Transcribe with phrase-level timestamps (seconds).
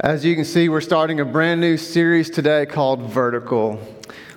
[0.00, 3.80] As you can see, we're starting a brand new series today called Vertical.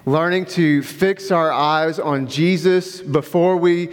[0.07, 3.91] Learning to fix our eyes on Jesus before we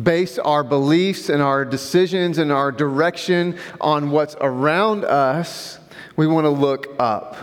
[0.00, 5.80] base our beliefs and our decisions and our direction on what's around us,
[6.14, 7.36] we want to look up.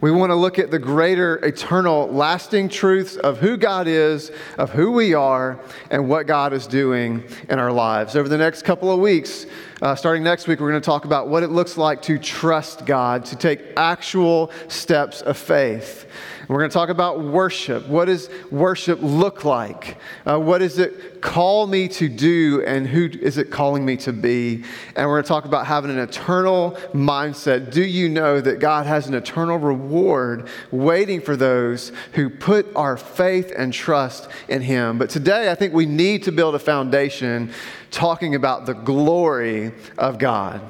[0.00, 4.70] We want to look at the greater, eternal, lasting truths of who God is, of
[4.70, 5.58] who we are,
[5.90, 8.14] and what God is doing in our lives.
[8.14, 9.46] Over the next couple of weeks,
[9.80, 12.84] uh, starting next week, we're going to talk about what it looks like to trust
[12.84, 16.06] God, to take actual steps of faith.
[16.48, 17.88] We're going to talk about worship.
[17.88, 19.96] What does worship look like?
[20.24, 24.12] Uh, what does it call me to do, and who is it calling me to
[24.12, 24.62] be?
[24.94, 27.72] And we're going to talk about having an eternal mindset.
[27.72, 32.96] Do you know that God has an eternal reward waiting for those who put our
[32.96, 34.98] faith and trust in Him?
[34.98, 37.50] But today, I think we need to build a foundation
[37.90, 40.60] talking about the glory of God.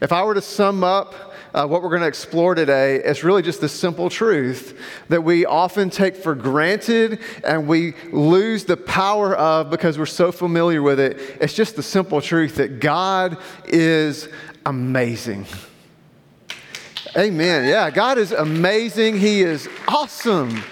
[0.00, 3.42] If I were to sum up uh, what we're going to explore today is really
[3.42, 9.34] just the simple truth that we often take for granted and we lose the power
[9.36, 11.18] of because we're so familiar with it.
[11.40, 13.36] It's just the simple truth that God
[13.66, 14.28] is
[14.64, 15.46] amazing.
[17.16, 17.68] Amen.
[17.68, 19.18] Yeah, God is amazing.
[19.18, 20.62] He is awesome.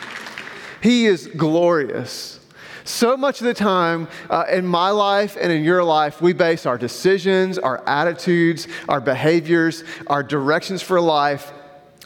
[0.83, 2.40] He is glorious.
[2.85, 6.67] So much of the time uh, in my life and in your life, we base
[6.67, 11.53] our decisions, our attitudes, our behaviors, our directions for life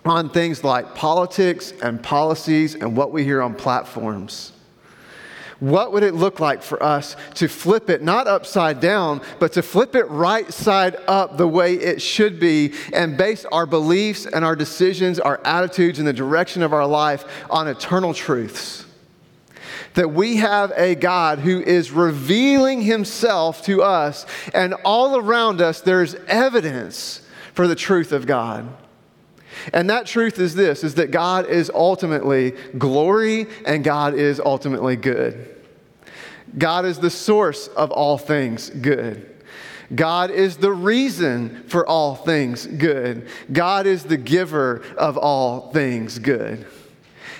[0.05, 4.52] on things like politics and policies and what we hear on platforms.
[5.61, 9.62] What would it look like for us to flip it not upside down, but to
[9.62, 14.45] flip it right side up the way it should be and base our beliefs and
[14.45, 18.84] our decisions, our attitudes, and the direction of our life on eternal truths?
[19.95, 25.81] That we have a God who is revealing himself to us, and all around us
[25.81, 27.23] there's evidence
[27.55, 28.69] for the truth of God.
[29.73, 34.96] And that truth is this is that God is ultimately glory and God is ultimately
[34.96, 35.51] good.
[36.58, 39.30] God is the source of all things good.
[39.95, 43.29] God is the reason for all things good.
[43.52, 46.67] God is the giver of all things good.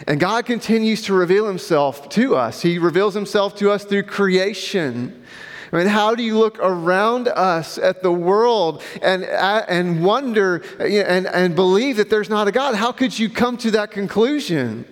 [0.07, 2.63] And God continues to reveal himself to us.
[2.63, 5.25] He reveals himself to us through creation.
[5.73, 11.27] I mean, how do you look around us at the world and, and wonder and,
[11.27, 12.75] and believe that there's not a God?
[12.75, 14.85] How could you come to that conclusion?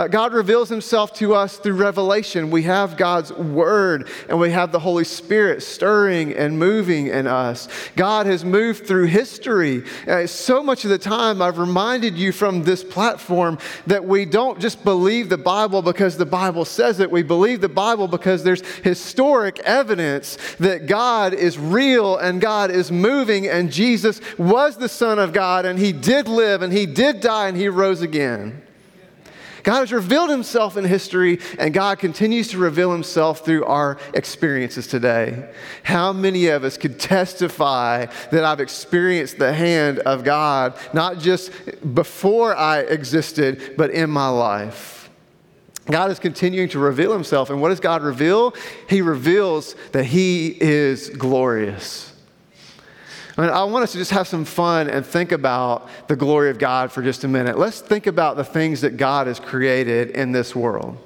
[0.00, 2.50] Uh, God reveals himself to us through revelation.
[2.50, 7.68] We have God's word and we have the Holy Spirit stirring and moving in us.
[7.96, 9.84] God has moved through history.
[10.08, 13.58] Uh, so much of the time, I've reminded you from this platform
[13.88, 17.10] that we don't just believe the Bible because the Bible says it.
[17.10, 22.90] We believe the Bible because there's historic evidence that God is real and God is
[22.90, 27.20] moving and Jesus was the Son of God and he did live and he did
[27.20, 28.62] die and he rose again.
[29.62, 34.86] God has revealed himself in history, and God continues to reveal himself through our experiences
[34.86, 35.50] today.
[35.82, 41.50] How many of us could testify that I've experienced the hand of God, not just
[41.94, 45.10] before I existed, but in my life?
[45.86, 47.50] God is continuing to reveal himself.
[47.50, 48.54] And what does God reveal?
[48.88, 52.09] He reveals that he is glorious.
[53.36, 56.50] I, mean, I want us to just have some fun and think about the glory
[56.50, 57.58] of God for just a minute.
[57.58, 60.98] Let's think about the things that God has created in this world.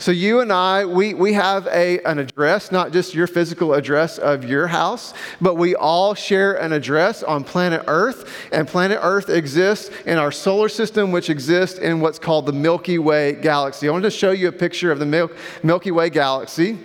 [0.00, 4.16] So, you and I, we, we have a, an address, not just your physical address
[4.16, 8.48] of your house, but we all share an address on planet Earth.
[8.52, 12.98] And planet Earth exists in our solar system, which exists in what's called the Milky
[12.98, 13.88] Way galaxy.
[13.88, 15.30] I wanted to show you a picture of the
[15.64, 16.78] Milky Way galaxy.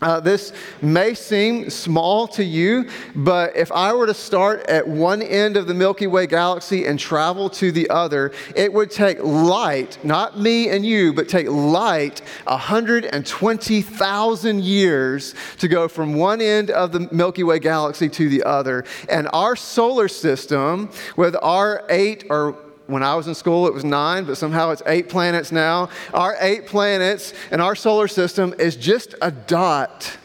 [0.00, 5.22] Uh, this may seem small to you, but if I were to start at one
[5.22, 9.98] end of the Milky Way galaxy and travel to the other, it would take light,
[10.04, 16.92] not me and you, but take light 120,000 years to go from one end of
[16.92, 18.84] the Milky Way galaxy to the other.
[19.08, 22.56] And our solar system, with our eight or
[22.88, 25.90] when I was in school, it was nine, but somehow it's eight planets now.
[26.14, 30.16] Our eight planets and our solar system is just a dot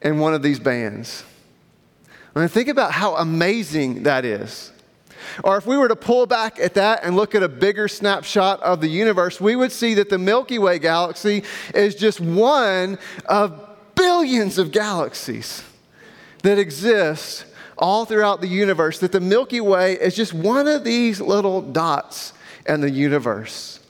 [0.00, 1.22] in one of these bands.
[2.34, 4.72] I mean, think about how amazing that is.
[5.44, 8.62] Or if we were to pull back at that and look at a bigger snapshot
[8.62, 13.68] of the universe, we would see that the Milky Way galaxy is just one of
[13.94, 15.62] billions of galaxies
[16.42, 17.44] that exist
[17.82, 22.32] all throughout the universe that the Milky Way is just one of these little dots
[22.66, 23.80] in the universe.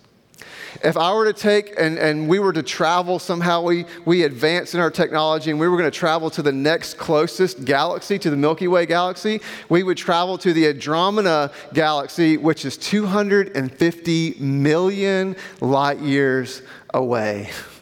[0.82, 4.72] If I were to take and, and we were to travel, somehow we, we advance
[4.72, 8.30] in our technology and we were going to travel to the next closest galaxy, to
[8.30, 15.36] the Milky Way galaxy, we would travel to the Andromeda galaxy, which is 250 million
[15.60, 16.62] light years
[16.94, 17.50] away.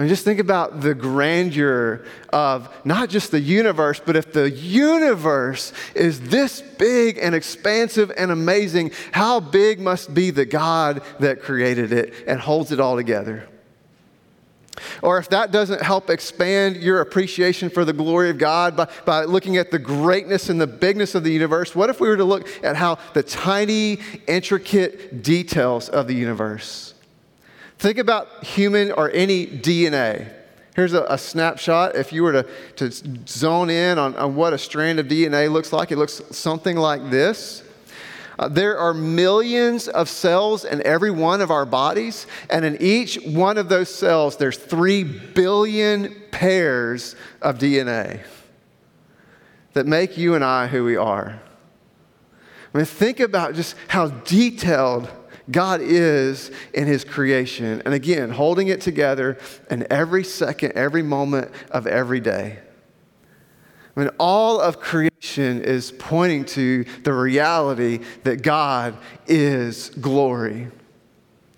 [0.00, 4.50] I mean, just think about the grandeur of not just the universe, but if the
[4.50, 11.42] universe is this big and expansive and amazing, how big must be the God that
[11.42, 13.46] created it and holds it all together?
[15.02, 19.24] Or if that doesn't help expand your appreciation for the glory of God by, by
[19.24, 22.24] looking at the greatness and the bigness of the universe, what if we were to
[22.24, 26.94] look at how the tiny, intricate details of the universe?
[27.80, 30.30] Think about human or any DNA.
[30.76, 31.96] Here's a, a, snapshot.
[31.96, 32.46] If you were to,
[32.76, 32.90] to
[33.26, 37.08] zone in on, on what a strand of DNA looks like, it looks something like
[37.08, 37.62] this.
[38.38, 43.14] Uh, there are millions of cells in every one of our bodies, and in each
[43.24, 48.20] one of those cells, there's three billion pairs of DNA
[49.72, 51.40] that make you and I who we are.
[52.74, 55.08] I mean, think about just how detailed
[55.50, 57.82] God is in His creation.
[57.84, 59.38] And again, holding it together
[59.70, 62.58] in every second, every moment of every day.
[63.96, 70.68] I mean, all of creation is pointing to the reality that God is glory.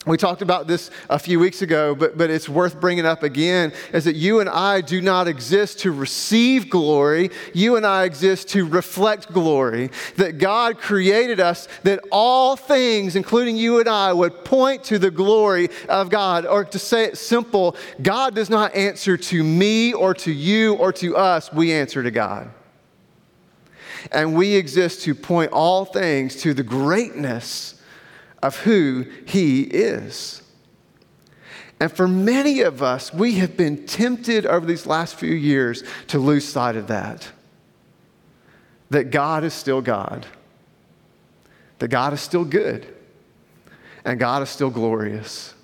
[0.04, 3.72] We talked about this a few weeks ago, but, but it's worth bringing up again
[3.92, 7.30] is that you and I do not exist to receive glory.
[7.54, 9.90] You and I exist to reflect glory.
[10.16, 15.10] That God created us that all things, including you and I, would point to the
[15.10, 16.46] glory of God.
[16.46, 20.92] Or to say it simple, God does not answer to me or to you or
[20.94, 22.50] to us, we answer to God.
[24.10, 27.76] And we exist to point all things to the greatness
[28.42, 30.42] of who He is.
[31.80, 36.18] And for many of us, we have been tempted over these last few years to
[36.18, 37.32] lose sight of that.
[38.90, 40.26] That God is still God,
[41.78, 42.86] that God is still good,
[44.04, 45.54] and God is still glorious.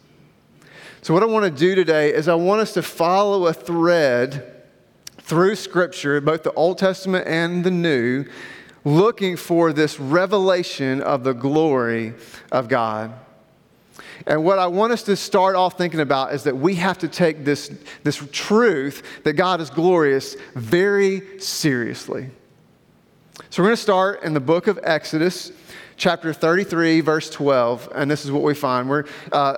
[1.03, 4.55] So, what I want to do today is I want us to follow a thread
[5.19, 8.25] through Scripture, both the Old Testament and the New,
[8.89, 12.15] looking for this revelation of the glory
[12.51, 13.13] of God.
[14.27, 17.09] And what I want us to start off thinking about is that we have to
[17.09, 17.71] take this,
[18.03, 22.31] this truth that God is glorious very seriously.
[23.51, 25.53] So we're going to start in the book of Exodus,
[25.97, 27.93] chapter 33, verse 12.
[27.95, 28.89] And this is what we find.
[28.89, 29.57] We're uh,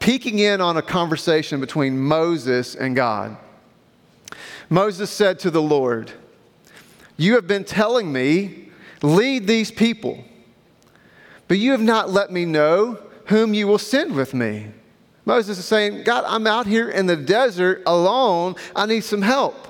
[0.00, 3.36] peeking in on a conversation between Moses and God.
[4.68, 6.12] Moses said to the Lord,
[7.16, 8.69] You have been telling me
[9.02, 10.24] Lead these people.
[11.48, 14.66] But you have not let me know whom you will send with me.
[15.24, 18.56] Moses is saying, God, I'm out here in the desert alone.
[18.74, 19.66] I need some help.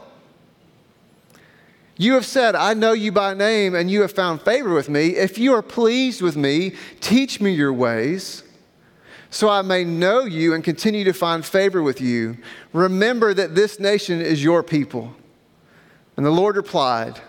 [1.96, 5.16] You have said, I know you by name, and you have found favor with me.
[5.16, 8.42] If you are pleased with me, teach me your ways,
[9.28, 12.38] so I may know you and continue to find favor with you.
[12.72, 15.14] Remember that this nation is your people.
[16.16, 17.20] And the Lord replied,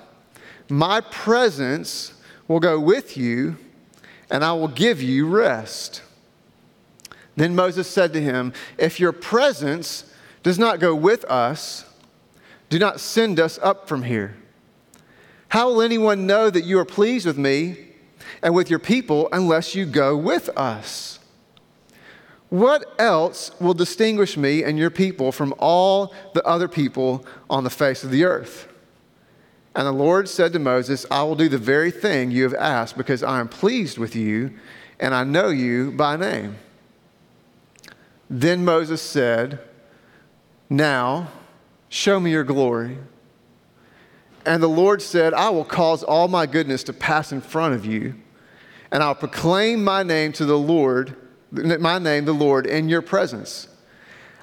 [0.71, 2.13] my presence
[2.47, 3.57] will go with you,
[4.29, 6.01] and I will give you rest.
[7.35, 10.05] Then Moses said to him, If your presence
[10.43, 11.85] does not go with us,
[12.69, 14.37] do not send us up from here.
[15.49, 17.89] How will anyone know that you are pleased with me
[18.41, 21.19] and with your people unless you go with us?
[22.47, 27.69] What else will distinguish me and your people from all the other people on the
[27.69, 28.70] face of the earth?
[29.75, 32.97] And the Lord said to Moses, I will do the very thing you have asked
[32.97, 34.53] because I am pleased with you
[34.99, 36.57] and I know you by name.
[38.29, 39.59] Then Moses said,
[40.69, 41.29] Now
[41.89, 42.97] show me your glory.
[44.45, 47.85] And the Lord said, I will cause all my goodness to pass in front of
[47.85, 48.15] you,
[48.91, 51.15] and I'll proclaim my name to the Lord,
[51.51, 53.67] my name, the Lord, in your presence.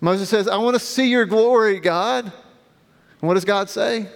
[0.00, 2.24] Moses says, I want to see your glory, God.
[2.24, 4.08] And what does God say?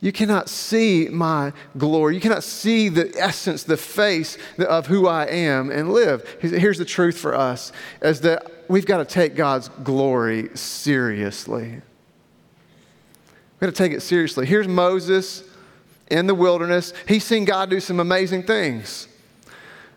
[0.00, 2.14] you cannot see my glory.
[2.14, 6.36] You cannot see the essence, the face of who I am and live.
[6.40, 11.70] Here's the truth for us is that we've got to take God's glory seriously.
[11.70, 14.44] We've got to take it seriously.
[14.44, 15.42] Here's Moses
[16.10, 16.92] in the wilderness.
[17.08, 19.08] He's seen God do some amazing things.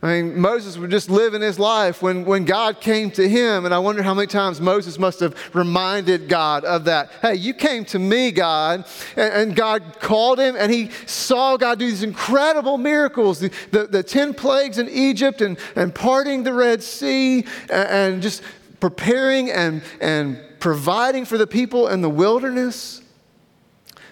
[0.01, 3.65] I mean, Moses was just living his life when, when God came to him.
[3.65, 7.11] And I wonder how many times Moses must have reminded God of that.
[7.21, 8.85] Hey, you came to me, God.
[9.17, 13.87] And, and God called him, and he saw God do these incredible miracles the, the,
[13.87, 18.41] the 10 plagues in Egypt, and, and parting the Red Sea, and, and just
[18.79, 23.01] preparing and, and providing for the people in the wilderness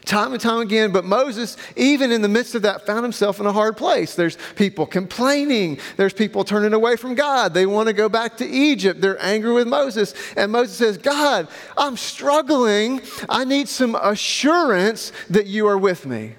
[0.07, 0.91] time and time again.
[0.91, 4.15] But Moses, even in the midst of that, found himself in a hard place.
[4.15, 7.53] There's people complaining, there's people turning away from God.
[7.53, 9.01] They want to go back to Egypt.
[9.01, 10.13] They're angry with Moses.
[10.35, 11.47] And Moses says, God,
[11.77, 13.01] I'm struggling.
[13.29, 16.35] I need some assurance that you are with me.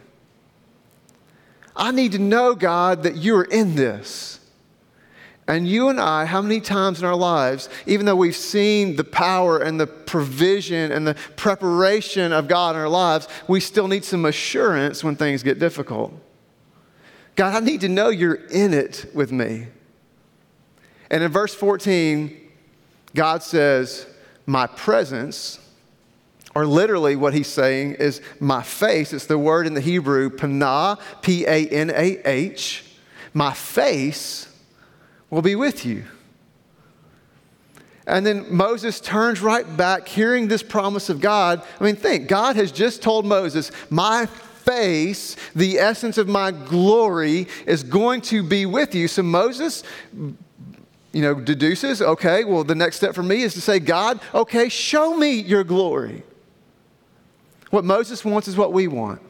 [1.76, 4.38] I need to know, God, that you are in this.
[5.49, 9.05] And you and I, how many times in our lives, even though we've seen the
[9.05, 14.05] power and the provision and the preparation of God in our lives, we still need
[14.05, 16.12] some assurance when things get difficult?
[17.35, 19.69] God, I need to know you're in it with me.
[21.11, 22.38] And in verse 14,
[23.14, 24.07] God says,
[24.45, 25.61] My presence,
[26.55, 29.14] or literally what he's saying is my face.
[29.14, 32.85] It's the word in the Hebrew, panah, P A N A H.
[33.33, 34.49] My face
[35.30, 36.04] will be with you.
[38.06, 41.62] And then Moses turns right back, hearing this promise of God.
[41.78, 47.47] I mean, think, God has just told Moses, My face, the essence of my glory,
[47.66, 49.08] is going to be with you.
[49.08, 49.82] So Moses,
[50.14, 54.68] you know, deduces, okay, well, the next step for me is to say, God, okay,
[54.68, 56.23] show me your glory.
[57.70, 59.20] What Moses wants is what we want.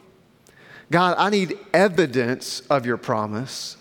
[0.91, 3.75] God, I need evidence of your promise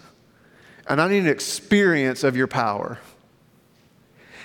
[0.88, 2.99] and I need an experience of your power.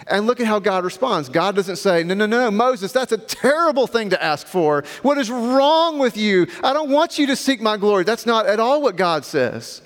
[0.08, 1.30] And look at how God responds.
[1.30, 4.84] God doesn't say, No, no, no, Moses, that's a terrible thing to ask for.
[5.02, 6.48] What is wrong with you?
[6.62, 8.04] I don't want you to seek my glory.
[8.04, 9.82] That's not at all what God says.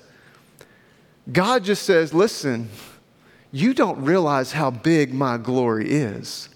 [1.30, 2.68] God just says, Listen,
[3.52, 6.48] you don't realize how big my glory is.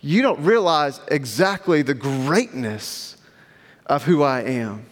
[0.00, 3.16] You don't realize exactly the greatness
[3.86, 4.84] of who I am.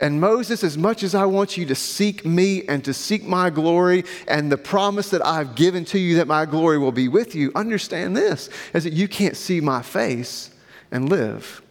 [0.00, 3.48] And Moses, as much as I want you to seek me and to seek my
[3.48, 7.34] glory and the promise that I've given to you that my glory will be with
[7.34, 10.50] you, understand this is that you can't see my face
[10.90, 11.62] and live.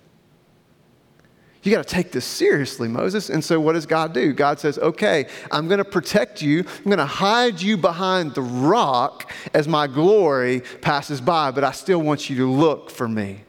[1.62, 3.32] You got to take this seriously, Moses.
[3.32, 4.34] And so, what does God do?
[4.34, 6.60] God says, Okay, I'm going to protect you.
[6.60, 11.72] I'm going to hide you behind the rock as my glory passes by, but I
[11.72, 13.45] still want you to look for me.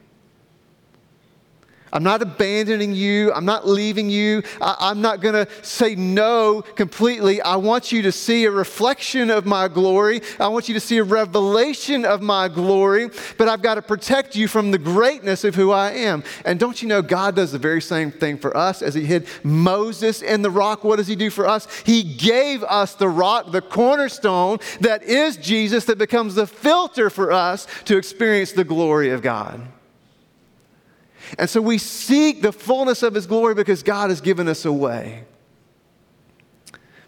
[1.93, 3.31] I'm not abandoning you.
[3.33, 4.43] I'm not leaving you.
[4.61, 7.41] I, am not going to say no completely.
[7.41, 10.21] I want you to see a reflection of my glory.
[10.39, 14.35] I want you to see a revelation of my glory, but I've got to protect
[14.35, 16.23] you from the greatness of who I am.
[16.45, 19.27] And don't you know, God does the very same thing for us as He hid
[19.43, 20.83] Moses in the rock.
[20.83, 21.67] What does He do for us?
[21.85, 27.31] He gave us the rock, the cornerstone that is Jesus, that becomes the filter for
[27.31, 29.61] us to experience the glory of God.
[31.37, 34.71] And so we seek the fullness of His glory because God has given us a
[34.71, 35.23] way.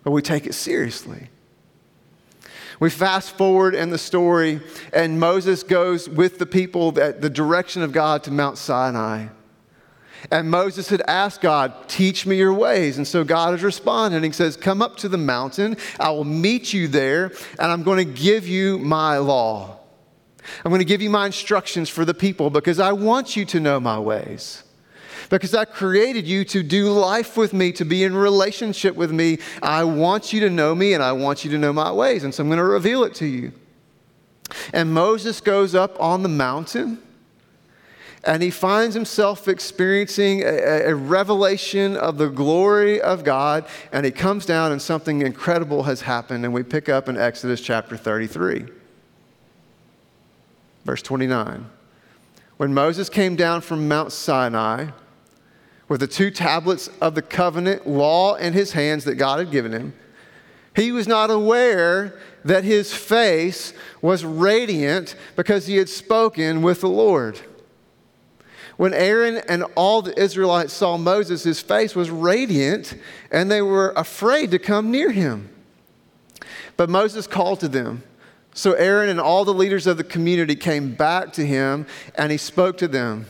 [0.04, 1.30] But we take it seriously.
[2.80, 4.62] We fast forward in the story,
[4.94, 9.28] and Moses goes with the people at the direction of God to Mount Sinai.
[10.32, 12.98] And Moses had asked God, Teach me your ways.
[12.98, 14.18] And so God has responded.
[14.18, 15.78] And he says, Come up to the mountain.
[16.00, 19.79] I will meet you there, and I'm going to give you my law.
[20.64, 23.60] I'm going to give you my instructions for the people because I want you to
[23.60, 24.64] know my ways.
[25.30, 29.38] Because I created you to do life with me, to be in relationship with me.
[29.62, 32.24] I want you to know me and I want you to know my ways.
[32.24, 33.52] And so I'm going to reveal it to you.
[34.74, 37.00] And Moses goes up on the mountain
[38.24, 43.66] and he finds himself experiencing a, a, revelation of the glory of God.
[43.94, 46.44] And he comes down, and something incredible has happened.
[46.44, 48.68] And we pick up in Exodus chapter 33.
[50.86, 51.66] Verse 29.
[52.58, 54.88] When Moses came down from Mount Sinai
[55.88, 59.72] with the two tablets of the covenant law in his hands that God had given
[59.72, 59.94] him,
[60.76, 66.90] he was not aware that his face was radiant because he had spoken with the
[66.90, 67.40] Lord.
[68.78, 72.96] When Aaron and all the Israelites saw Moses, his face was radiant
[73.30, 75.50] and they were afraid to come near him.
[76.78, 78.04] But Moses called to them
[78.54, 82.38] so Aaron and all the leaders of the community came back to him and he
[82.38, 83.26] spoke to them.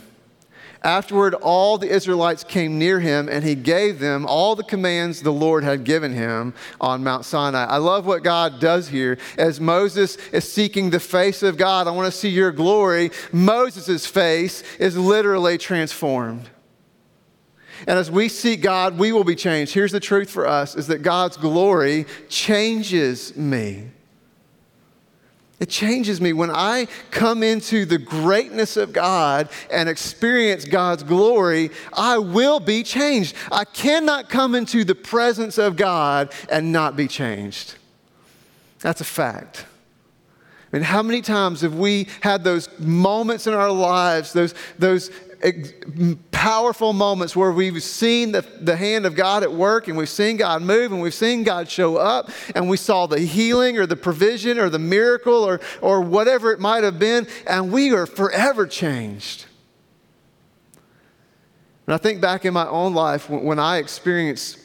[0.82, 5.32] Afterward, all the Israelites came near him, and he gave them all the commands the
[5.32, 7.66] Lord had given him on Mount Sinai.
[7.66, 9.18] I love what God does here.
[9.38, 13.12] As Moses is seeking the face of God, I want to see your glory.
[13.34, 16.50] Moses' face is literally transformed.
[17.86, 19.74] And as we seek God, we will be changed.
[19.74, 23.90] Here's the truth for us is that God's glory changes me.
[25.60, 31.72] It changes me when I come into the greatness of God and experience God's glory.
[31.92, 33.36] I will be changed.
[33.52, 37.76] I cannot come into the presence of God and not be changed.
[38.80, 39.66] That's a fact.
[40.72, 45.12] I mean, how many times have we had those moments in our lives, those, those
[46.32, 50.38] powerful moments where we've seen the, the hand of God at work and we've seen
[50.38, 53.96] God move and we've seen God show up and we saw the healing or the
[53.96, 58.68] provision or the miracle or, or whatever it might have been, and we are forever
[58.68, 59.46] changed.
[61.88, 64.60] And I think back in my own life when, when I experienced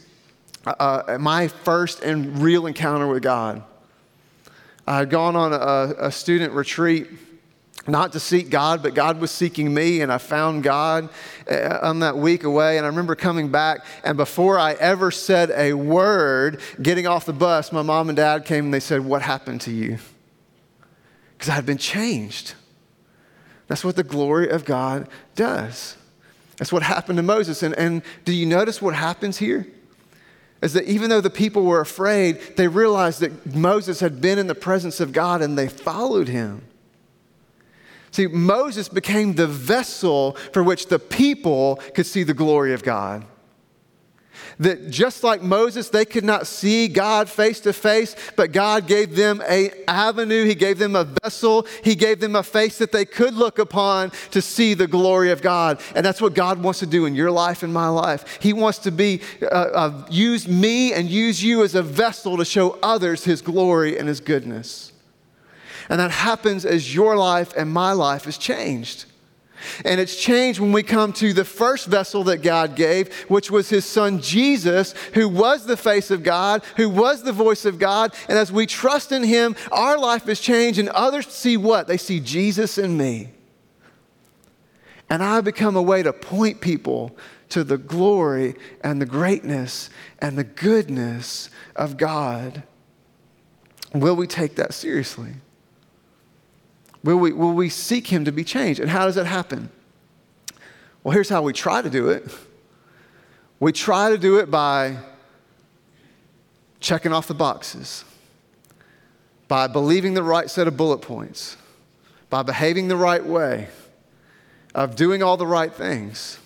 [0.66, 3.62] uh, uh my first and real encounter with God.
[4.86, 7.08] I had gone on a, a student retreat
[7.86, 11.08] not to seek God, but God was seeking me, and I found God
[11.50, 12.78] uh, on that week away.
[12.78, 17.32] And I remember coming back, and before I ever said a word, getting off the
[17.32, 19.98] bus, my mom and dad came and they said, What happened to you?
[21.32, 22.54] Because I had been changed.
[23.66, 25.96] That's what the glory of God does.
[26.56, 27.62] That's what happened to Moses.
[27.62, 29.66] And, and do you notice what happens here?
[30.62, 34.46] Is that even though the people were afraid, they realized that Moses had been in
[34.46, 36.62] the presence of God and they followed him.
[38.14, 43.26] See, Moses became the vessel for which the people could see the glory of God.
[44.60, 49.16] That just like Moses, they could not see God face to face, but God gave
[49.16, 50.44] them a avenue.
[50.44, 51.66] He gave them a vessel.
[51.82, 55.42] He gave them a face that they could look upon to see the glory of
[55.42, 55.80] God.
[55.96, 58.38] And that's what God wants to do in your life and my life.
[58.40, 62.44] He wants to be uh, uh, use me and use you as a vessel to
[62.44, 64.92] show others His glory and His goodness.
[65.88, 69.06] And that happens as your life and my life is changed.
[69.84, 73.68] And it's changed when we come to the first vessel that God gave, which was
[73.68, 78.14] his son Jesus, who was the face of God, who was the voice of God.
[78.28, 81.86] And as we trust in him, our life is changed, and others see what?
[81.86, 83.30] They see Jesus in me.
[85.08, 87.16] And I become a way to point people
[87.50, 92.62] to the glory and the greatness and the goodness of God.
[93.92, 95.34] Will we take that seriously?
[97.04, 98.80] Will we, will we seek Him to be changed?
[98.80, 99.68] And how does that happen?
[101.04, 102.24] Well, here's how we try to do it
[103.60, 104.96] we try to do it by
[106.80, 108.04] checking off the boxes,
[109.48, 111.56] by believing the right set of bullet points,
[112.30, 113.68] by behaving the right way,
[114.74, 116.38] of doing all the right things.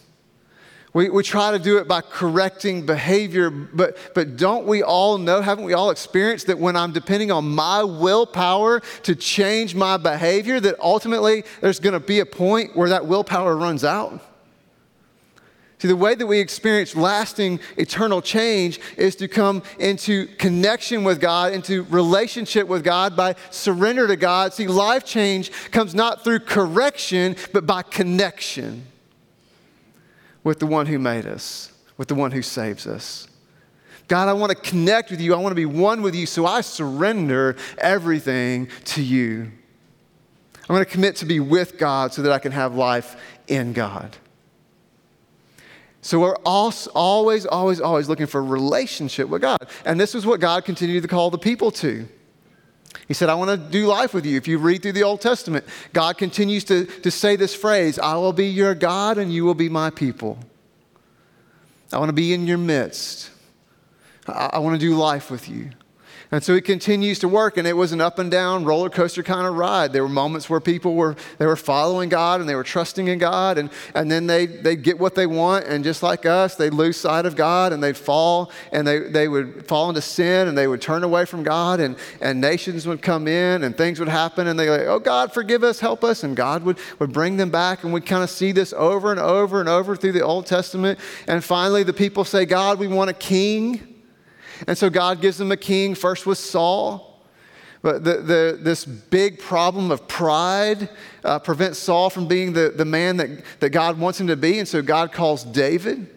[0.98, 5.40] We, we try to do it by correcting behavior, but, but don't we all know,
[5.40, 10.58] haven't we all experienced that when I'm depending on my willpower to change my behavior,
[10.58, 14.20] that ultimately there's going to be a point where that willpower runs out?
[15.78, 21.20] See, the way that we experience lasting eternal change is to come into connection with
[21.20, 24.52] God, into relationship with God by surrender to God.
[24.52, 28.84] See, life change comes not through correction, but by connection
[30.48, 33.28] with the one who made us, with the one who saves us.
[34.08, 35.34] God, I want to connect with you.
[35.34, 39.52] I want to be one with you, so I surrender everything to you.
[40.62, 43.74] I'm going to commit to be with God so that I can have life in
[43.74, 44.16] God.
[46.00, 46.87] So we're always,
[47.44, 49.68] always, always looking for a relationship with God.
[49.84, 52.08] And this is what God continued to call the people to.
[53.07, 54.37] He said, I want to do life with you.
[54.37, 58.14] If you read through the Old Testament, God continues to, to say this phrase I
[58.16, 60.38] will be your God and you will be my people.
[61.92, 63.31] I want to be in your midst.
[64.27, 65.70] I, I want to do life with you.
[66.31, 69.23] And so he continues to work, and it was an up and down roller coaster
[69.23, 69.95] kind of ride.
[69.95, 73.19] There were moments where people were they were following God and they were trusting in
[73.19, 76.69] God, and, and then they they get what they want, and just like us, they
[76.69, 80.59] lose sight of God and they'd fall and they, they would fall into sin and
[80.59, 84.09] they would turn away from God, and, and nations would come in and things would
[84.09, 87.38] happen, and they like, Oh God, forgive us, help us, and God would, would bring
[87.38, 90.23] them back, and we kind of see this over and over and over through the
[90.23, 90.99] Old Testament.
[91.27, 93.88] And finally the people say, God, we want a king.
[94.66, 97.23] And so God gives them a king, first with Saul.
[97.81, 100.88] But the, the, this big problem of pride
[101.25, 104.59] uh, prevents Saul from being the, the man that, that God wants him to be.
[104.59, 106.14] And so God calls David.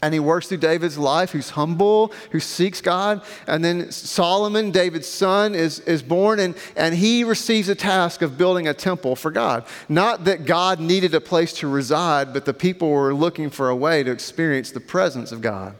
[0.00, 3.22] And he works through David's life, who's humble, who seeks God.
[3.48, 8.38] And then Solomon, David's son, is, is born, and, and he receives a task of
[8.38, 9.66] building a temple for God.
[9.88, 13.74] Not that God needed a place to reside, but the people were looking for a
[13.74, 15.74] way to experience the presence of God.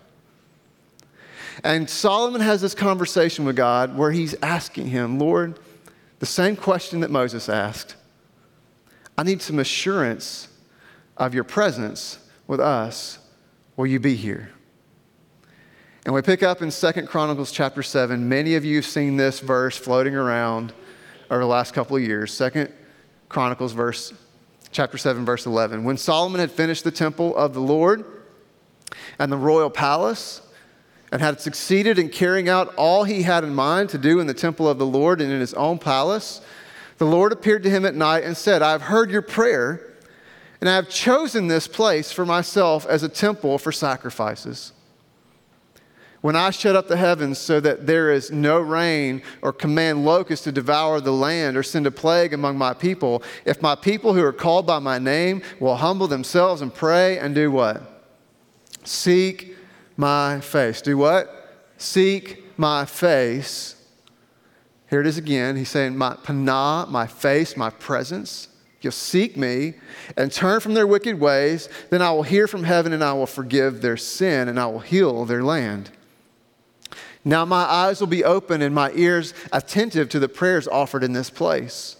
[1.64, 5.58] And Solomon has this conversation with God where he's asking him, Lord,
[6.18, 7.96] the same question that Moses asked
[9.16, 10.48] I need some assurance
[11.16, 13.18] of your presence with us
[13.76, 14.50] Will you be here?
[16.04, 18.28] And we pick up in Second Chronicles chapter 7.
[18.28, 20.72] Many of you have seen this verse floating around
[21.30, 22.32] over the last couple of years.
[22.32, 22.72] Second
[23.28, 24.12] Chronicles verse
[24.72, 25.84] chapter 7 verse 11.
[25.84, 28.04] When Solomon had finished the temple of the Lord
[29.18, 30.42] and the royal palace
[31.10, 34.34] and had succeeded in carrying out all he had in mind to do in the
[34.34, 36.40] temple of the Lord and in his own palace,
[36.98, 39.88] the Lord appeared to him at night and said, "I've heard your prayer
[40.60, 44.72] and I have chosen this place for myself as a temple for sacrifices.
[46.20, 50.42] When I shut up the heavens so that there is no rain or command locusts
[50.44, 54.24] to devour the land or send a plague among my people, if my people who
[54.24, 58.04] are called by my name will humble themselves and pray and do what?
[58.82, 59.56] Seek
[59.98, 60.80] my face.
[60.80, 61.60] Do what?
[61.76, 63.74] Seek my face.
[64.88, 65.56] Here it is again.
[65.56, 68.48] He's saying, my panah, my face, my presence
[68.80, 69.74] you'll seek me
[70.16, 73.26] and turn from their wicked ways, then I will hear from heaven and I will
[73.26, 75.90] forgive their sin and I will heal their land.
[77.24, 81.12] Now my eyes will be open and my ears attentive to the prayers offered in
[81.12, 81.96] this place.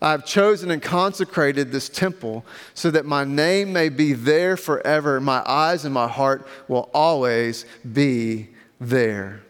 [0.00, 5.20] I have chosen and consecrated this temple so that my name may be there forever.
[5.20, 8.48] My eyes and my heart will always be
[8.80, 9.42] there.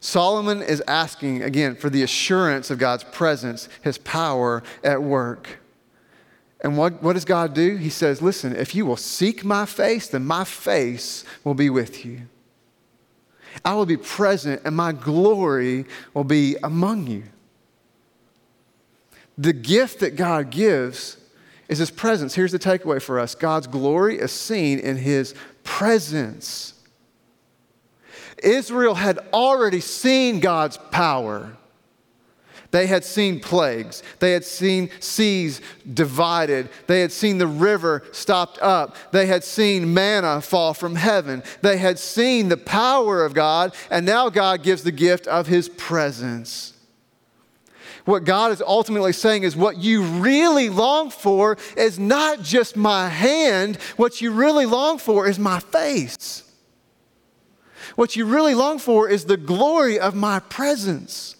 [0.00, 5.58] Solomon is asking, again, for the assurance of God's presence, his power at work.
[6.60, 7.76] And what, what does God do?
[7.76, 12.04] He says, Listen, if you will seek my face, then my face will be with
[12.04, 12.22] you.
[13.64, 17.24] I will be present, and my glory will be among you.
[19.38, 21.18] The gift that God gives
[21.68, 22.34] is his presence.
[22.34, 26.74] Here's the takeaway for us God's glory is seen in his presence.
[28.42, 31.56] Israel had already seen God's power.
[32.70, 34.02] They had seen plagues.
[34.18, 35.60] They had seen seas
[35.94, 36.68] divided.
[36.86, 38.96] They had seen the river stopped up.
[39.12, 41.42] They had seen manna fall from heaven.
[41.62, 45.68] They had seen the power of God, and now God gives the gift of His
[45.70, 46.74] presence.
[48.06, 53.08] What God is ultimately saying is what you really long for is not just my
[53.08, 56.44] hand, what you really long for is my face.
[57.96, 61.34] What you really long for is the glory of my presence.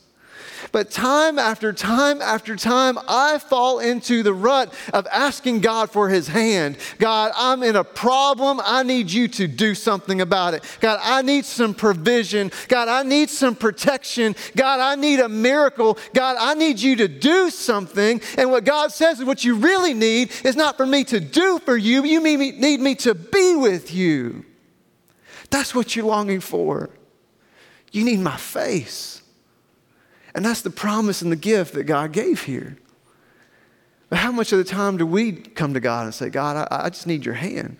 [0.72, 6.08] But time after time after time, I fall into the rut of asking God for
[6.08, 6.76] His hand.
[6.98, 8.60] God, I'm in a problem.
[8.64, 10.64] I need you to do something about it.
[10.80, 12.52] God, I need some provision.
[12.68, 14.34] God, I need some protection.
[14.54, 15.98] God, I need a miracle.
[16.14, 18.20] God, I need you to do something.
[18.36, 21.58] And what God says is what you really need is not for me to do
[21.60, 24.44] for you, you need me to be with you.
[25.50, 26.90] That's what you're longing for.
[27.92, 29.22] You need my face.
[30.36, 32.76] And that's the promise and the gift that God gave here.
[34.10, 36.84] But how much of the time do we come to God and say, God, I,
[36.84, 37.78] I just need your hand?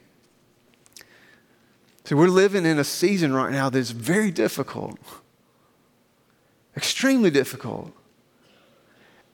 [2.05, 4.99] So we're living in a season right now that's very difficult,
[6.75, 7.92] extremely difficult.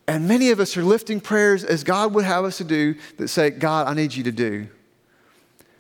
[0.09, 3.29] And many of us are lifting prayers as God would have us to do that
[3.29, 4.67] say, God, I need you to do.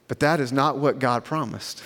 [0.06, 1.82] But that is not what God promised.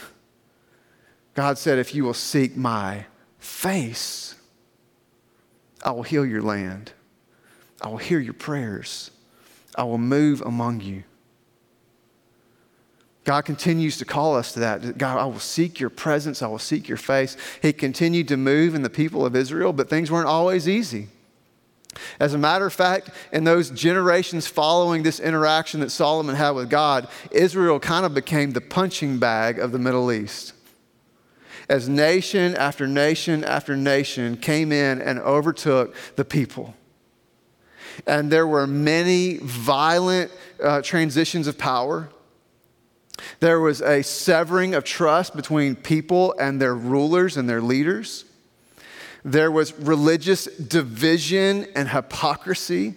[1.32, 3.06] God said, If you will seek my
[3.38, 4.35] face,
[5.86, 6.92] I will heal your land.
[7.80, 9.12] I will hear your prayers.
[9.76, 11.04] I will move among you.
[13.22, 14.98] God continues to call us to that.
[14.98, 16.42] God, I will seek your presence.
[16.42, 17.36] I will seek your face.
[17.62, 21.08] He continued to move in the people of Israel, but things weren't always easy.
[22.18, 26.68] As a matter of fact, in those generations following this interaction that Solomon had with
[26.68, 30.52] God, Israel kind of became the punching bag of the Middle East
[31.68, 36.74] as nation after nation after nation came in and overtook the people.
[38.06, 40.30] And there were many violent
[40.62, 42.08] uh, transitions of power.
[43.40, 48.24] There was a severing of trust between people and their rulers and their leaders.
[49.24, 52.94] There was religious division and hypocrisy.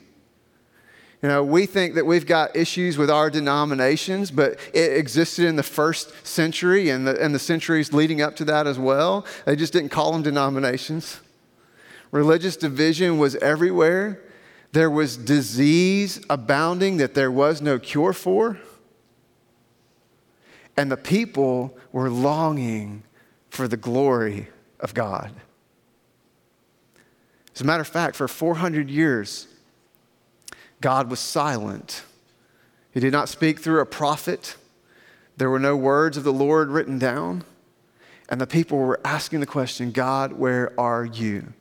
[1.21, 5.58] You know, we think that we've got issues with our denominations, but it existed in
[5.58, 9.25] the first century and the, and the centuries leading up to that as well.
[9.45, 11.19] They just didn't call them denominations.
[12.12, 14.21] Religious division was everywhere.
[14.71, 18.58] There was disease abounding that there was no cure for.
[20.77, 23.03] and the people were longing
[23.49, 24.47] for the glory
[24.79, 25.34] of God.
[27.53, 29.49] As a matter of fact, for 400 years,
[30.82, 32.04] God was silent.
[32.92, 34.56] He did not speak through a prophet.
[35.38, 37.44] There were no words of the Lord written down.
[38.30, 41.54] And the people were asking the question God, where are you?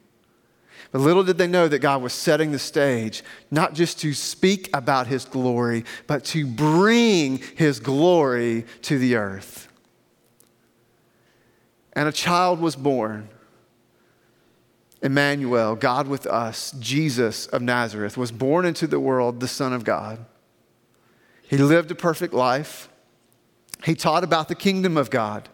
[0.91, 4.71] But little did they know that God was setting the stage, not just to speak
[4.75, 9.69] about his glory, but to bring his glory to the earth.
[11.93, 13.29] And a child was born.
[15.03, 19.85] Emmanuel, God with us, Jesus of Nazareth, was born into the world, the Son of
[19.85, 20.25] God.
[21.43, 22.89] He lived a perfect life.
[23.85, 25.49] He taught about the kingdom of God.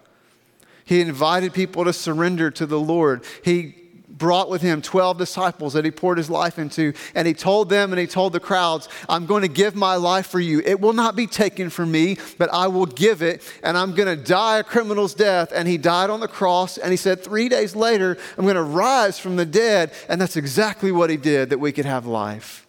[0.85, 3.25] He invited people to surrender to the Lord.
[3.45, 3.84] He
[4.17, 6.93] brought with him 12 disciples that he poured his life into.
[7.15, 10.27] And he told them and he told the crowds, I'm going to give my life
[10.27, 10.61] for you.
[10.65, 13.43] It will not be taken from me, but I will give it.
[13.63, 15.53] And I'm going to die a criminal's death.
[15.55, 16.79] And he died on the cross.
[16.79, 19.93] And he said, Three days later, I'm going to rise from the dead.
[20.09, 22.65] And that's exactly what he did that we could have life.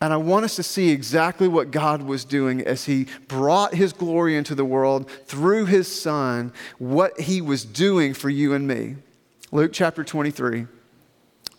[0.00, 3.92] And I want us to see exactly what God was doing as He brought His
[3.92, 8.96] glory into the world through His Son, what He was doing for you and me.
[9.54, 10.66] Luke chapter 23,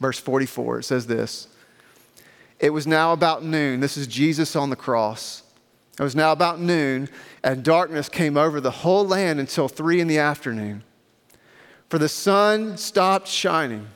[0.02, 1.48] verse 44, it says this
[2.60, 3.80] It was now about noon.
[3.80, 5.44] This is Jesus on the cross.
[6.00, 7.08] It was now about noon,
[7.44, 10.84] and darkness came over the whole land until three in the afternoon.
[11.88, 13.88] For the sun stopped shining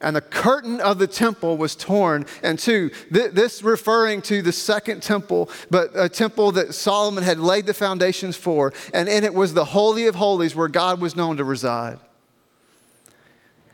[0.00, 2.90] and the curtain of the temple was torn in two.
[3.10, 8.36] This referring to the second temple, but a temple that Solomon had laid the foundations
[8.36, 11.98] for, and in it was the Holy of Holies where God was known to reside.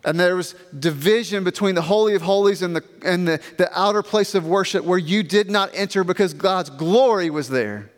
[0.04, 4.02] And there was division between the Holy of Holies and, the, and the, the outer
[4.02, 7.90] place of worship where you did not enter because God's glory was there.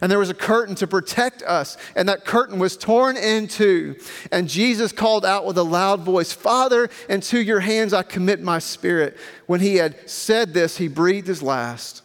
[0.00, 3.96] And there was a curtain to protect us, and that curtain was torn in two.
[4.30, 8.60] And Jesus called out with a loud voice, Father, into your hands I commit my
[8.60, 9.16] spirit.
[9.46, 12.02] When he had said this, he breathed his last.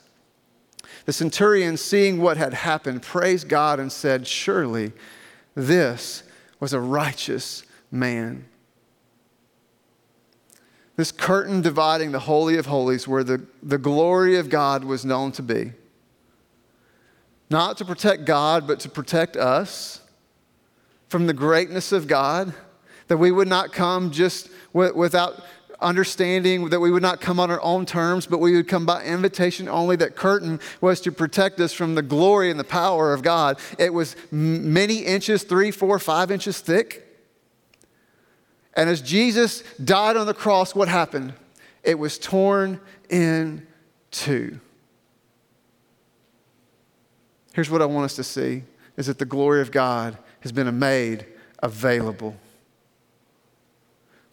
[1.05, 4.93] The centurion, seeing what had happened, praised God and said, Surely
[5.53, 6.23] this
[6.59, 8.45] was a righteous man.
[10.95, 15.31] This curtain dividing the Holy of Holies, where the, the glory of God was known
[15.33, 15.73] to be.
[17.49, 20.01] Not to protect God, but to protect us
[21.09, 22.53] from the greatness of God,
[23.07, 25.43] that we would not come just w- without
[25.79, 29.03] understanding, that we would not come on our own terms, but we would come by
[29.03, 29.95] invitation only.
[29.95, 33.59] That curtain was to protect us from the glory and the power of God.
[33.77, 37.12] It was many inches, three, four, five inches thick.
[38.75, 41.33] And as Jesus died on the cross, what happened?
[41.83, 43.67] It was torn in
[44.11, 44.59] two.
[47.53, 48.63] Here's what I want us to see
[48.97, 51.25] is that the glory of God has been made
[51.61, 52.35] available.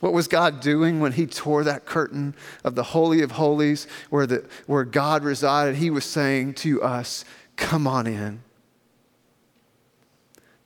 [0.00, 4.26] What was God doing when He tore that curtain of the Holy of Holies where,
[4.26, 5.76] the, where God resided?
[5.76, 7.24] He was saying to us,
[7.57, 8.42] Come on in.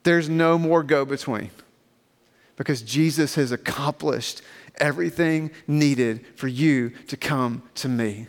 [0.03, 1.51] There's no more go between
[2.55, 4.41] because Jesus has accomplished
[4.77, 8.27] everything needed for you to come to me.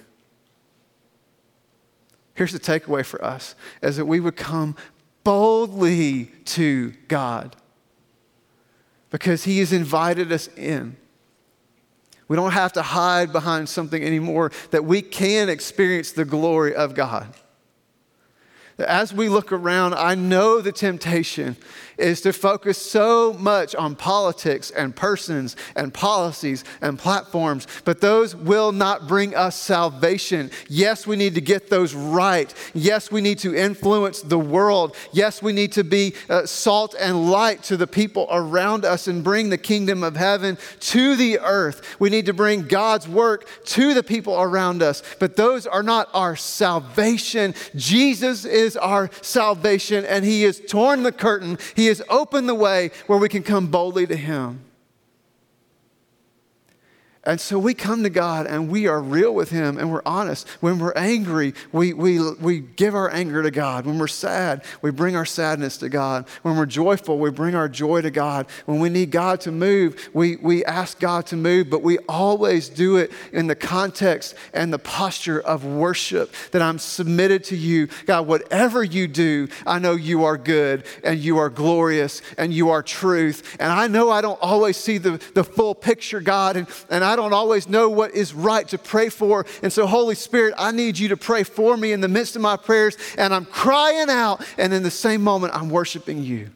[2.35, 4.77] Here's the takeaway for us is that we would come
[5.25, 7.57] boldly to God
[9.11, 10.97] because He has invited us in.
[12.29, 16.95] We don't have to hide behind something anymore, that we can experience the glory of
[16.95, 17.33] God.
[18.79, 21.57] As we look around, I know the temptation
[21.99, 28.35] is to focus so much on politics and persons and policies and platforms, but those
[28.35, 30.51] will not bring us salvation.
[30.69, 32.53] Yes, we need to get those right.
[32.75, 34.95] Yes, we need to influence the world.
[35.13, 39.25] Yes, we need to be uh, salt and light to the people around us and
[39.25, 41.97] bring the kingdom of heaven to the earth.
[41.99, 46.09] We need to bring God's work to the people around us, but those are not
[46.13, 47.55] our salvation.
[47.75, 51.59] Jesus is our salvation, and He has torn the curtain.
[51.75, 54.66] He he has opened the way where we can come boldly to Him.
[57.27, 60.49] And so we come to God and we are real with Him and we're honest.
[60.61, 63.85] When we're angry, we, we, we give our anger to God.
[63.85, 66.29] When we're sad, we bring our sadness to God.
[66.43, 68.47] When we're joyful, we bring our joy to God.
[68.67, 72.69] When we need God to move, we, we ask God to move, but we always
[72.69, 77.89] do it in the context and the posture of worship that I'm submitted to you.
[78.07, 82.71] God, whatever you do, I know you are good and you are glorious and you
[82.71, 83.57] are truth.
[83.59, 87.16] And I know I don't always see the, the full picture, God, and, and I
[87.17, 89.47] I don't always know what is right to pray for.
[89.63, 92.43] And so, Holy Spirit, I need you to pray for me in the midst of
[92.43, 92.99] my prayers.
[93.17, 94.47] And I'm crying out.
[94.59, 96.51] And in the same moment, I'm worshiping you.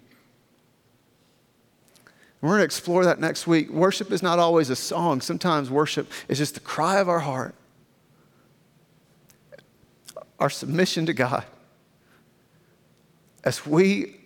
[2.43, 3.71] We're going to explore that next week.
[3.71, 7.55] Worship is not always a song, sometimes worship is just the cry of our heart,
[10.39, 11.45] our submission to God.
[13.45, 14.21] As we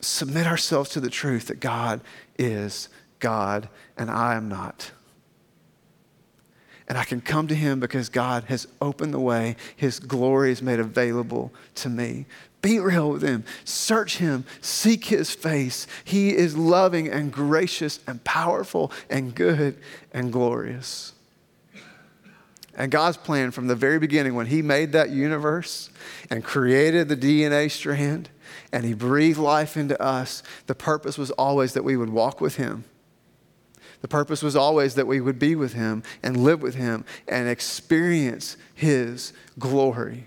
[0.00, 2.00] submit ourselves to the truth that God
[2.38, 3.68] is God
[3.98, 4.90] and I am not.
[6.88, 9.56] And I can come to Him because God has opened the way.
[9.74, 12.26] His glory is made available to me.
[12.60, 13.44] Be real with Him.
[13.64, 14.44] Search Him.
[14.60, 15.86] Seek His face.
[16.04, 19.78] He is loving and gracious and powerful and good
[20.12, 21.12] and glorious.
[22.76, 25.90] And God's plan from the very beginning, when He made that universe
[26.28, 28.28] and created the DNA strand
[28.72, 32.56] and He breathed life into us, the purpose was always that we would walk with
[32.56, 32.84] Him
[34.04, 37.48] the purpose was always that we would be with him and live with him and
[37.48, 40.26] experience his glory.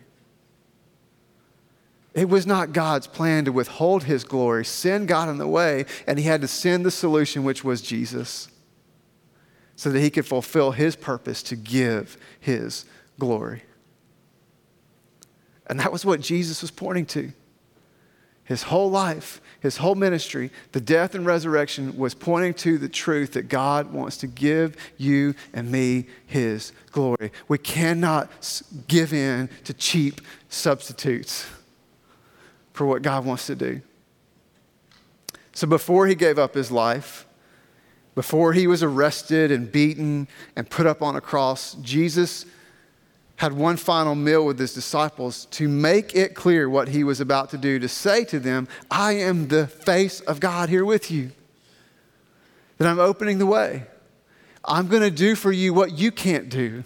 [2.16, 4.66] It was not God's plan to withhold his glory.
[4.66, 8.48] Sin got in the way, and he had to send the solution, which was Jesus,
[9.76, 12.84] so that he could fulfill his purpose to give his
[13.20, 13.62] glory.
[15.68, 17.32] And that was what Jesus was pointing to.
[18.44, 23.34] His whole life, his whole ministry, the death and resurrection was pointing to the truth
[23.34, 27.32] that God wants to give you and me his glory.
[27.48, 28.30] We cannot
[28.88, 31.48] give in to cheap substitutes
[32.74, 33.82] for what God wants to do.
[35.54, 37.26] So before he gave up his life,
[38.14, 42.46] before he was arrested and beaten and put up on a cross, Jesus
[43.38, 47.52] had one final meal with his disciples to make it clear what he was about
[47.52, 51.32] to do, to say to them, I am the face of God here with you,
[52.78, 53.84] that I'm opening the way.
[54.66, 56.84] I'm going to do for you what you can't do.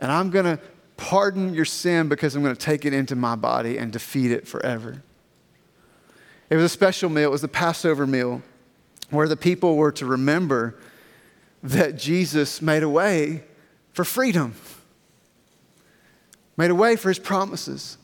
[0.00, 0.58] And I'm going to
[0.96, 4.48] pardon your sin because I'm going to take it into my body and defeat it
[4.48, 5.02] forever.
[6.48, 8.42] It was a special meal, it was the Passover meal
[9.10, 10.74] where the people were to remember
[11.62, 13.44] that Jesus made a way
[13.92, 14.54] for freedom
[16.56, 17.98] made a way for his promises.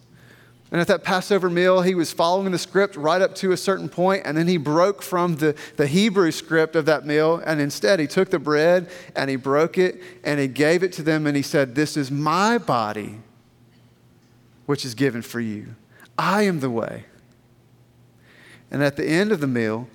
[0.70, 3.88] And at that Passover meal, he was following the script right up to a certain
[3.88, 8.00] point, and then he broke from the, the Hebrew script of that meal, and instead
[8.00, 11.36] he took the bread and he broke it and he gave it to them, and
[11.36, 13.20] he said, This is my body,
[14.66, 15.74] which is given for you.
[16.18, 17.04] I am the way.
[18.70, 19.88] And at the end of the meal,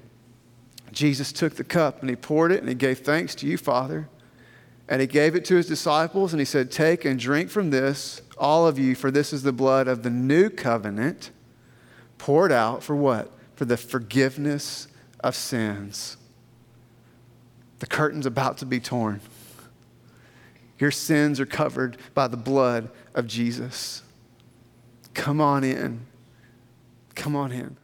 [0.91, 4.09] Jesus took the cup and he poured it and he gave thanks to you, Father.
[4.89, 8.21] And he gave it to his disciples and he said, Take and drink from this,
[8.37, 11.31] all of you, for this is the blood of the new covenant
[12.17, 13.31] poured out for what?
[13.55, 14.87] For the forgiveness
[15.19, 16.17] of sins.
[17.79, 19.21] The curtain's about to be torn.
[20.79, 24.03] Your sins are covered by the blood of Jesus.
[25.13, 26.05] Come on in.
[27.15, 27.77] Come on in.